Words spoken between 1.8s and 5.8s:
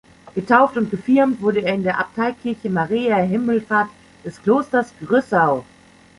der Abteikirche Mariä Himmelfahrt des Klosters Grüssau.